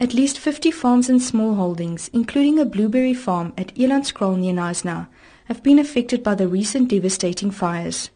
At 0.00 0.14
least 0.14 0.38
50 0.38 0.70
farms 0.70 1.10
and 1.10 1.20
small 1.20 1.56
holdings, 1.56 2.08
including 2.14 2.58
a 2.58 2.64
blueberry 2.64 3.12
farm 3.12 3.52
at 3.58 3.74
Elandskraal 3.74 4.38
near 4.38 4.54
Knysna, 4.54 5.08
have 5.44 5.62
been 5.62 5.78
affected 5.78 6.22
by 6.22 6.34
the 6.34 6.48
recent 6.48 6.88
devastating 6.88 7.50
fires. 7.50 8.08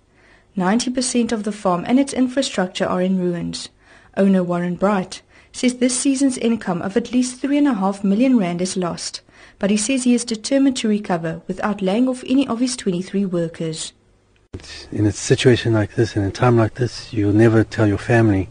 90% 0.56 1.30
of 1.30 1.44
the 1.44 1.52
farm 1.52 1.84
and 1.86 2.00
its 2.00 2.14
infrastructure 2.14 2.86
are 2.86 3.02
in 3.02 3.18
ruins. 3.18 3.68
Owner 4.16 4.42
Warren 4.42 4.76
Bright 4.76 5.20
says 5.52 5.74
this 5.74 6.00
season's 6.00 6.38
income 6.38 6.80
of 6.80 6.96
at 6.96 7.12
least 7.12 7.42
3.5 7.42 8.02
million 8.02 8.38
rand 8.38 8.62
is 8.62 8.78
lost, 8.78 9.20
but 9.58 9.68
he 9.68 9.76
says 9.76 10.04
he 10.04 10.14
is 10.14 10.24
determined 10.24 10.78
to 10.78 10.88
recover 10.88 11.42
without 11.46 11.82
laying 11.82 12.08
off 12.08 12.24
any 12.26 12.48
of 12.48 12.60
his 12.60 12.76
23 12.76 13.26
workers. 13.26 13.92
In 14.90 15.04
a 15.04 15.12
situation 15.12 15.74
like 15.74 15.96
this, 15.96 16.16
in 16.16 16.22
a 16.22 16.30
time 16.30 16.56
like 16.56 16.74
this, 16.74 17.12
you'll 17.12 17.34
never 17.34 17.62
tell 17.62 17.86
your 17.86 17.98
family 17.98 18.48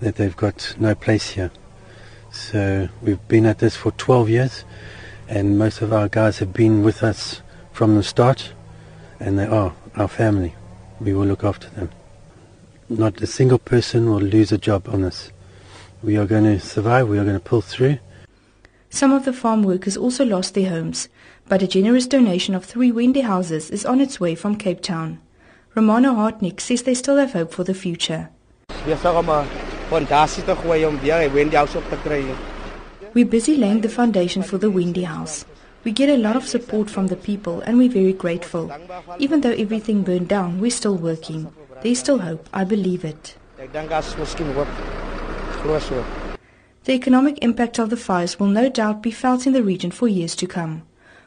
that 0.00 0.16
they've 0.16 0.36
got 0.36 0.74
no 0.78 0.94
place 0.94 1.30
here. 1.30 1.50
So 2.38 2.88
we've 3.02 3.28
been 3.28 3.44
at 3.44 3.58
this 3.58 3.76
for 3.76 3.90
12 3.90 4.30
years, 4.30 4.64
and 5.28 5.58
most 5.58 5.82
of 5.82 5.92
our 5.92 6.08
guys 6.08 6.38
have 6.38 6.54
been 6.54 6.82
with 6.82 7.02
us 7.02 7.42
from 7.72 7.96
the 7.96 8.02
start, 8.02 8.52
and 9.20 9.38
they 9.38 9.44
are 9.44 9.74
our 9.96 10.08
family. 10.08 10.54
We 10.98 11.12
will 11.12 11.26
look 11.26 11.44
after 11.44 11.68
them. 11.68 11.90
Not 12.88 13.20
a 13.20 13.26
single 13.26 13.58
person 13.58 14.08
will 14.08 14.22
lose 14.22 14.50
a 14.50 14.56
job 14.56 14.88
on 14.88 15.02
this. 15.02 15.30
We 16.02 16.16
are 16.16 16.24
going 16.24 16.44
to 16.44 16.58
survive, 16.58 17.08
we 17.08 17.18
are 17.18 17.24
going 17.24 17.36
to 17.36 17.44
pull 17.44 17.60
through. 17.60 17.98
Some 18.88 19.12
of 19.12 19.26
the 19.26 19.34
farm 19.34 19.62
workers 19.62 19.96
also 19.98 20.24
lost 20.24 20.54
their 20.54 20.70
homes, 20.70 21.10
but 21.48 21.62
a 21.62 21.66
generous 21.66 22.06
donation 22.06 22.54
of 22.54 22.64
three 22.64 22.90
Wendy 22.90 23.20
houses 23.20 23.70
is 23.70 23.84
on 23.84 24.00
its 24.00 24.20
way 24.20 24.34
from 24.34 24.56
Cape 24.56 24.80
Town. 24.80 25.20
Romano 25.74 26.14
Hartnick 26.14 26.60
says 26.60 26.84
they 26.84 26.94
still 26.94 27.16
have 27.16 27.32
hope 27.34 27.52
for 27.52 27.64
the 27.64 27.74
future. 27.74 28.30
Fondasie 29.88 30.42
te 30.44 30.52
gooi 30.54 30.84
om 30.86 30.98
weer 31.00 31.46
'n 31.46 31.54
House 31.54 31.78
op 31.78 31.88
te 31.88 31.96
kry. 32.04 32.24
We're 33.14 33.26
busy 33.26 33.56
laying 33.56 33.80
the 33.80 33.88
foundation 33.88 34.44
for 34.44 34.58
the 34.58 34.70
Wendy 34.70 35.04
House. 35.04 35.46
We 35.84 35.92
get 35.92 36.10
a 36.10 36.16
lot 36.16 36.36
of 36.36 36.46
support 36.46 36.90
from 36.90 37.06
the 37.06 37.16
people 37.16 37.62
and 37.64 37.78
we're 37.78 37.92
very 37.92 38.12
grateful. 38.12 38.70
Even 39.18 39.40
though 39.40 39.56
everything 39.56 40.04
burned 40.04 40.28
down, 40.28 40.60
we're 40.60 40.70
still 40.70 40.96
working. 40.96 41.46
There's 41.82 42.00
still 42.00 42.18
hope, 42.18 42.48
I 42.52 42.64
believe 42.64 43.02
it. 43.02 43.36
Ek 43.58 43.72
dink 43.72 43.90
as 43.90 44.14
miskien 44.16 44.52
hoop. 44.52 44.68
Glo 45.62 45.78
so. 45.78 46.04
The 46.84 46.92
economic 46.92 47.38
impact 47.42 47.78
of 47.78 47.88
the 47.88 47.96
fires 47.96 48.38
will 48.38 48.52
no 48.52 48.68
doubt 48.68 49.02
be 49.02 49.10
felt 49.10 49.46
in 49.46 49.54
the 49.54 49.62
region 49.62 49.90
for 49.90 50.06
years 50.06 50.36
to 50.36 50.46
come. 50.46 50.82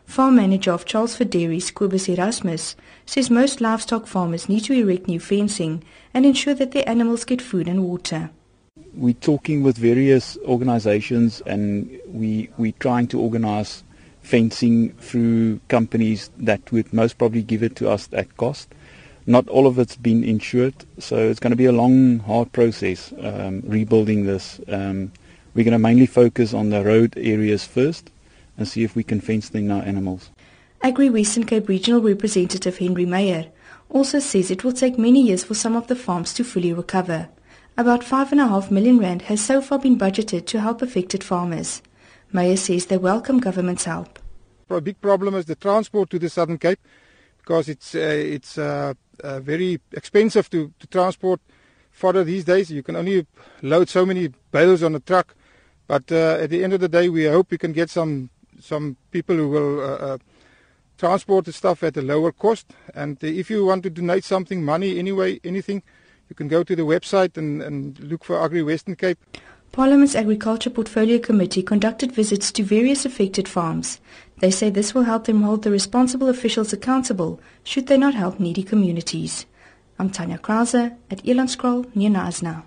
Farm 0.06 0.36
manager 0.36 0.72
of 0.72 0.86
Charles 0.86 1.18
Dairies, 1.18 1.72
Kobus 1.72 2.08
Erasmus, 2.08 2.76
says 3.08 3.32
most 3.32 3.60
livestock 3.60 4.06
farmers 4.06 4.48
need 4.48 4.64
to 4.66 4.74
erect 4.74 5.08
new 5.08 5.20
fencing 5.20 5.84
and 6.14 6.26
ensure 6.26 6.54
that 6.54 6.74
their 6.74 6.88
animals 6.88 7.26
get 7.26 7.42
food 7.42 7.68
and 7.68 7.84
water 7.84 8.30
we're 8.94 9.14
talking 9.14 9.64
with 9.64 9.78
various 9.78 10.38
organizations 10.46 11.42
and 11.46 12.00
we 12.08 12.50
we're 12.58 12.74
trying 12.80 13.08
to 13.08 13.20
organize 13.20 13.84
fencing 14.22 14.94
through 14.94 15.60
companies 15.68 16.30
that 16.38 16.72
would 16.72 16.92
most 16.94 17.18
probably 17.18 17.42
give 17.42 17.64
it 17.64 17.76
to 17.78 17.90
us 17.90 18.08
at 18.14 18.38
cost. 18.38 18.74
Not 19.26 19.48
all 19.50 19.68
of 19.68 19.78
it's 19.78 19.96
been 19.96 20.24
insured, 20.24 20.74
so 20.98 21.18
it's 21.18 21.40
going 21.40 21.52
to 21.52 21.58
be 21.58 21.66
a 21.66 21.72
long, 21.72 22.20
hard 22.20 22.52
process 22.52 23.14
um, 23.20 23.62
rebuilding 23.66 24.26
this. 24.26 24.60
Um, 24.68 25.12
we're 25.54 25.66
going 25.66 25.74
to 25.74 25.80
mainly 25.80 26.06
focus 26.06 26.54
on 26.54 26.70
the 26.70 26.84
road 26.84 27.14
areas 27.18 27.66
first 27.66 28.12
and 28.58 28.68
see 28.68 28.84
if 28.84 28.96
we 28.96 29.04
can 29.04 29.22
fence 29.22 29.50
in 29.52 29.70
our 29.72 29.84
animals. 29.84 30.30
Agri 30.82 31.10
Western 31.10 31.46
Cape 31.46 31.70
Regional 31.70 32.02
Representative 32.02 32.78
Henry 32.78 33.06
Meyer 33.06 33.48
also 33.90 34.20
says 34.20 34.50
it 34.50 34.64
will 34.64 34.74
take 34.74 34.98
many 34.98 35.22
years 35.22 35.44
for 35.44 35.54
some 35.54 35.76
of 35.76 35.88
the 35.88 35.96
farms 35.96 36.34
to 36.34 36.44
fully 36.44 36.74
recover. 36.74 37.30
About 37.78 38.02
5.5 38.02 38.70
million 38.70 39.00
rand 39.00 39.24
has 39.24 39.44
so 39.44 39.62
far 39.62 39.80
been 39.80 39.98
budgeted 39.98 40.46
to 40.48 40.60
help 40.60 40.82
affected 40.82 41.24
farmers. 41.24 41.82
Meyer 42.32 42.58
says 42.58 42.86
they 42.86 42.98
welcome 42.98 43.40
government's 43.40 43.86
help. 43.86 44.20
A 44.70 44.82
big 44.82 45.00
problem 45.02 45.36
is 45.36 45.46
the 45.46 45.56
transport 45.56 46.10
to 46.10 46.20
the 46.20 46.30
Southern 46.30 46.58
Cape 46.58 46.80
because 47.38 47.68
it's 47.68 47.96
uh, 47.96 48.00
it's 48.00 48.58
uh, 48.58 48.94
uh, 49.24 49.40
very 49.40 49.80
expensive 49.92 50.50
to, 50.50 50.72
to 50.80 50.88
transport 50.88 51.40
fodder 51.92 52.24
these 52.24 52.46
days. 52.46 52.72
You 52.72 52.84
can 52.84 52.96
only 52.96 53.26
load 53.62 53.90
so 53.90 54.06
many 54.06 54.30
bales 54.52 54.84
on 54.84 54.96
a 54.96 55.00
truck. 55.00 55.36
But 55.88 56.12
uh, 56.12 56.38
at 56.40 56.50
the 56.50 56.64
end 56.64 56.74
of 56.74 56.80
the 56.80 56.88
day, 56.88 57.10
we 57.10 57.26
hope 57.26 57.52
we 57.52 57.58
can 57.58 57.74
get 57.74 57.90
some 57.90 58.30
some 58.62 58.96
people 59.12 59.36
who 59.36 59.50
will 59.50 59.80
uh, 59.80 59.96
uh, 59.96 60.18
transport 60.98 61.46
the 61.46 61.54
stuff 61.54 61.84
at 61.84 61.98
a 61.98 62.02
lower 62.02 62.32
cost. 62.32 62.68
And 62.94 63.22
if 63.24 63.50
you 63.50 63.66
want 63.66 63.84
to 63.84 63.90
donate 63.90 64.24
something, 64.24 64.64
money 64.64 65.00
anyway, 65.00 65.40
anything, 65.44 65.84
you 66.32 66.36
can 66.36 66.48
go 66.48 66.64
to 66.64 66.78
the 66.78 66.84
website 66.84 67.36
and, 67.36 67.62
and 67.62 68.00
look 68.00 68.24
for 68.24 68.42
Agri 68.42 68.64
Western 68.64 68.96
Cape. 68.96 69.20
Parliament's 69.74 70.16
Agriculture 70.16 70.70
Portfolio 70.70 71.20
Committee 71.20 71.62
conducted 71.62 72.14
visits 72.14 72.54
to 72.54 72.64
various 72.64 73.04
affected 73.06 73.50
farms. 73.50 74.00
They 74.40 74.50
say 74.50 74.70
this 74.70 74.94
will 74.94 75.04
help 75.04 75.26
them 75.26 75.44
hold 75.44 75.64
the 75.64 75.72
responsible 75.72 76.30
officials 76.30 76.72
accountable 76.72 77.42
should 77.66 77.88
they 77.88 77.98
not 77.98 78.14
help 78.14 78.40
needy 78.40 78.64
communities. 78.64 79.46
I'm 80.00 80.10
Tanya 80.10 80.38
Krause 80.38 80.76
at 80.76 81.22
Elandskraal 81.26 81.94
near 81.94 82.10
Knysna. 82.10 82.64